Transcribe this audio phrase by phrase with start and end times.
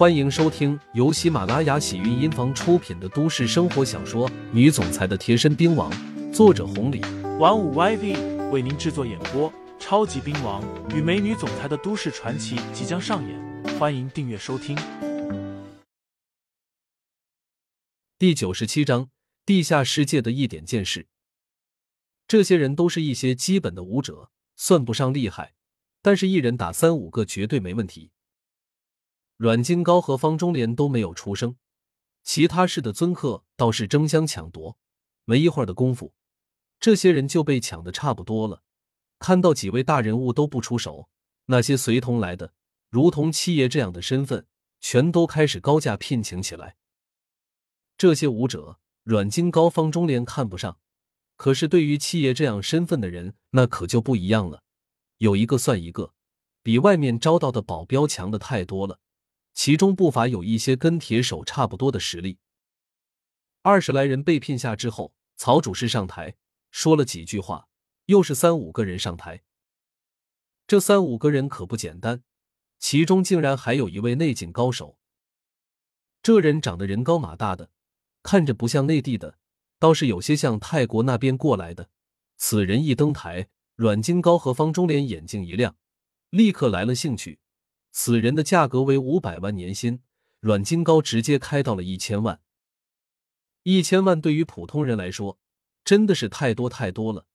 [0.00, 5.92] 欢迎收听由喜马拉雅喜韵音房出品的都市生活小说《女总裁的贴身兵王》，
[6.32, 7.02] 作者红礼，
[7.38, 9.52] 玩五 YV 为您制作演播。
[9.78, 10.64] 超级兵王
[10.96, 14.74] 与美女总裁的都市传奇即将上演，欢迎订阅收听。
[18.18, 19.10] 第九十七章：
[19.44, 21.08] 地下世界的一点见识。
[22.26, 25.52] 这些人都是一些基本的武者，算不上厉害，
[26.00, 28.12] 但是一人打三五个绝对没问题。
[29.40, 31.56] 阮金高和方中莲都没有出声，
[32.22, 34.76] 其他市的尊客倒是争相抢夺。
[35.24, 36.12] 没一会儿的功夫，
[36.78, 38.62] 这些人就被抢的差不多了。
[39.18, 41.08] 看到几位大人物都不出手，
[41.46, 42.52] 那些随同来的，
[42.90, 44.46] 如同七爷这样的身份，
[44.78, 46.76] 全都开始高价聘请起来。
[47.96, 50.78] 这些武者，阮金高、方中莲看不上。
[51.36, 54.62] 可是，对于七爷这样身份的人，那可就不一样了。
[55.16, 56.12] 有一个算一个，
[56.62, 59.00] 比外面招到的保镖强的太多了。
[59.52, 62.38] 其中不乏有一些跟铁手差不多的实力。
[63.62, 66.36] 二十来人被聘下之后，曹主事上台
[66.70, 67.68] 说了几句话，
[68.06, 69.42] 又是三五个人上台。
[70.66, 72.22] 这三五个人可不简单，
[72.78, 74.96] 其中竟然还有一位内景高手。
[76.22, 77.70] 这人长得人高马大的，
[78.22, 79.38] 看着不像内地的。
[79.80, 81.88] 倒是有些像泰国那边过来的。
[82.36, 85.74] 此人一登台，阮金高和方中莲眼睛一亮，
[86.28, 87.39] 立刻来了兴趣。
[87.90, 90.02] 此人的价格为五百万年薪，
[90.40, 92.40] 阮金高直接开到了一千万。
[93.62, 95.38] 一千万对于普通人来说，
[95.84, 97.26] 真的是太多太多了。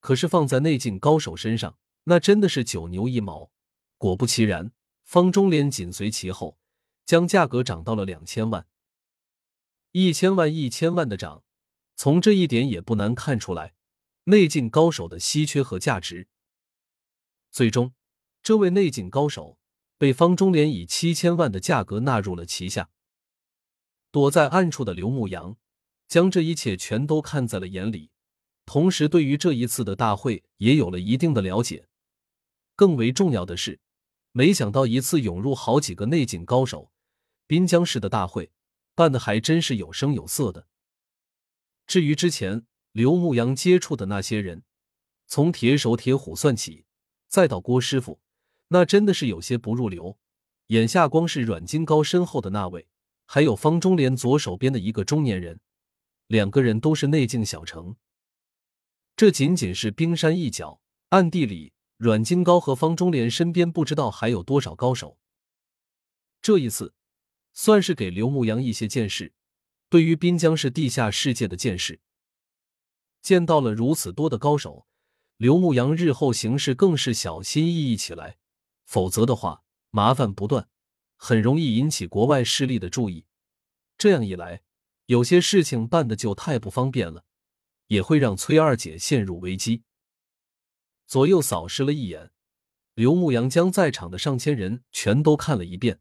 [0.00, 3.50] 可是放在内境高手身上，那真的是九牛一毛。
[3.96, 4.70] 果不其然，
[5.02, 6.58] 方中莲紧随其后，
[7.06, 8.66] 将价格涨到了两千万。
[9.92, 11.42] 一千万，一千万的涨。
[11.96, 13.74] 从这一点也不难看出来，
[14.24, 16.28] 内境高手的稀缺和价值。
[17.50, 17.94] 最终，
[18.42, 19.56] 这位内境高手
[19.96, 22.90] 被方中莲以七千万的价格纳入了旗下。
[24.10, 25.56] 躲在暗处的刘牧阳
[26.06, 28.10] 将这一切全都看在了眼里，
[28.64, 31.88] 同时对于这一次的大会也有了一定的了解。
[32.76, 33.80] 更为重要的是，
[34.32, 36.92] 没想到一次涌入好几个内景高手，
[37.46, 38.52] 滨江市的大会
[38.94, 40.66] 办的还真是有声有色的。
[41.86, 44.64] 至于之前刘牧阳接触的那些人，
[45.26, 46.86] 从铁手铁虎算起，
[47.28, 48.20] 再到郭师傅，
[48.74, 50.18] 那真的是有些不入流。
[50.66, 52.88] 眼下光是阮金高身后的那位，
[53.24, 55.60] 还有方中莲左手边的一个中年人，
[56.26, 57.94] 两个人都是内境小城。
[59.14, 60.80] 这仅仅是冰山一角，
[61.10, 65.18] 暗地里阮金高和方中莲身边不知道还有多少高手。
[66.42, 66.94] 这一次，
[67.52, 69.32] 算是给刘牧阳一些见识。
[69.88, 72.00] 对于滨江市地下世界的见识，
[73.22, 74.88] 见到了如此多的高手，
[75.36, 78.38] 刘牧阳日后行事更是小心翼翼起来。
[78.84, 80.68] 否则的话，麻烦不断，
[81.16, 83.26] 很容易引起国外势力的注意。
[83.96, 84.62] 这样一来，
[85.06, 87.24] 有些事情办的就太不方便了，
[87.86, 89.84] 也会让崔二姐陷入危机。
[91.06, 92.32] 左右扫视了一眼，
[92.94, 96.00] 刘牧阳将在场的上千人全都看了一遍，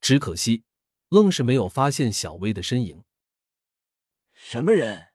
[0.00, 0.64] 只可惜，
[1.08, 3.04] 愣是没有发现小薇的身影。
[4.32, 5.08] 什么人？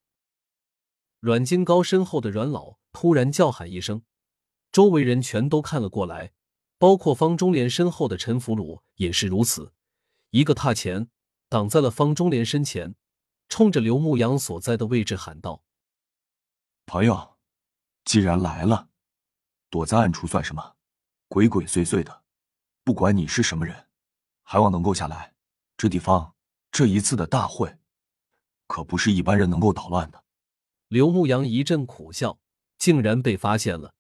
[1.19, 4.03] 阮金高身后的阮老突然叫喊一声，
[4.71, 6.33] 周围人全都看了过来，
[6.83, 9.71] 包括方中莲身后的陈福鲁也是如此。
[10.31, 11.09] 一个踏前，
[11.47, 12.93] 挡在了方中莲身前，
[13.47, 15.63] 冲着刘牧阳所在的位置喊道
[16.85, 17.37] ：“朋友，
[18.03, 18.89] 既然来了，
[19.69, 20.75] 躲在暗处算什么？
[21.29, 22.23] 鬼鬼祟祟的，
[22.83, 23.87] 不管你是什么人，
[24.41, 25.33] 还望能够下来。
[25.77, 26.35] 这地方，
[26.69, 27.77] 这一次的大会。”
[28.67, 30.21] 可不是一般人能够捣乱的。
[30.89, 32.37] 刘牧阳一阵苦笑，
[32.77, 33.95] 竟然被发现了。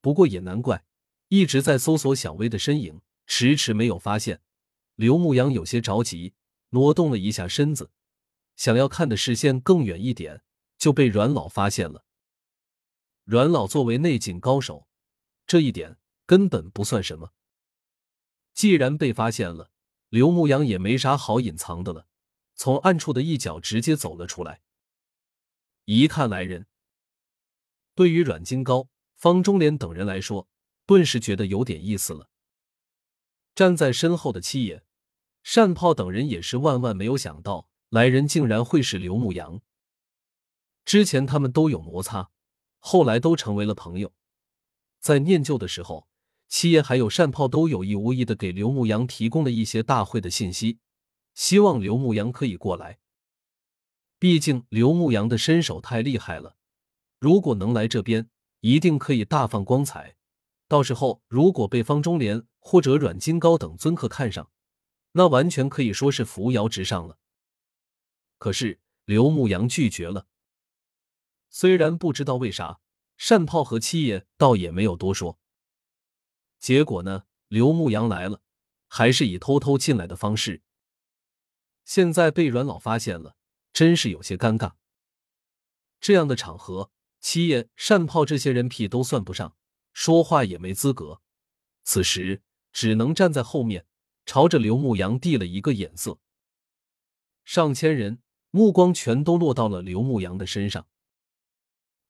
[0.00, 0.84] 不过也难怪，
[1.34, 4.40] 一直在搜索小薇的身影，迟迟没有发现。
[4.94, 6.32] 刘牧阳有些着急，
[6.68, 7.90] 挪动了一下身子，
[8.54, 10.44] 想要看的视线更远一点，
[10.78, 12.04] 就被阮老发现了。
[13.24, 14.86] 阮老作为内境高手，
[15.44, 17.32] 这一点根本不算什么。
[18.52, 19.72] 既然被发现了，
[20.10, 22.06] 刘牧阳也没啥好隐藏的了。
[22.54, 24.60] 从暗处的一角直接走了出来，
[25.86, 26.68] 一看来人，
[27.96, 30.48] 对于阮金高、方中莲等人来说，
[30.86, 32.28] 顿时觉得有点意思了。
[33.54, 34.84] 站在身后的七爷、
[35.54, 39.60] 单炮等人也是万万没有想到，来人竟然会是刘牧阳。
[40.84, 42.30] 之前他们都有摩擦，
[42.78, 44.12] 后来都成为了朋友。
[45.00, 46.08] 在念旧的时候，
[46.48, 50.78] 七爷还有单炮都有意无意的给刘牧阳提供了一些大会的信息。
[51.34, 52.98] 希望刘牧阳可以过来，
[54.18, 56.56] 毕竟刘牧阳的身手太厉害了。
[57.18, 58.28] 如果能来这边，
[58.60, 60.16] 一定可以大放光彩。
[60.66, 64.50] 到时候如果被方中莲或者阮金高等尊客看上，
[65.12, 67.18] 那完全可以说是扶摇直上了。
[68.38, 70.26] 可是刘牧阳拒绝了。
[71.48, 72.80] 虽然不知道为啥，
[73.16, 75.38] 单炮和七爷倒也没有多说。
[76.58, 78.42] 结果呢，刘牧阳来了，
[78.88, 80.62] 还是以偷偷进来的方式。
[81.84, 83.36] 现在被阮老发现了，
[83.72, 84.72] 真是有些尴尬。
[86.00, 86.90] 这样的场合，
[87.20, 89.56] 七爷、单炮这些人屁都算不上，
[89.94, 91.22] 说话也没资格。
[91.84, 93.86] 此时只能站在后面，
[94.26, 96.18] 朝着刘牧阳递了一个眼色。
[97.44, 98.20] 上千人
[98.50, 100.86] 目光全都落到了刘牧阳的身上。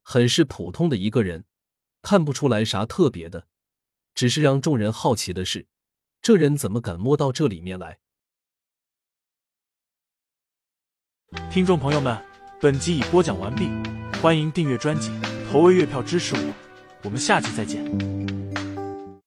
[0.03, 1.45] 很是普通的一个人，
[2.03, 3.49] 看不出来啥特别的，
[4.15, 5.67] 只是让众人好奇的是，
[6.21, 8.01] 这人怎么敢摸到这里面来？
[11.51, 12.25] 听众朋友们，
[12.61, 13.69] 本集已播讲完毕，
[14.21, 15.11] 欢迎订阅专辑，
[15.51, 16.64] 投喂月票支持我，
[17.05, 18.24] 我们下期再见。